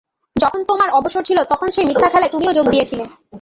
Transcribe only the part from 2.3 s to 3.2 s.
তুমিও যোগ দিয়াছিলে।